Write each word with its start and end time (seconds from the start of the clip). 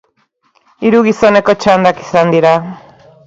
Hiru 0.87 1.01
gizoneko 1.09 1.55
txandak 1.65 2.01
izan 2.05 2.35
dira. 2.37 2.55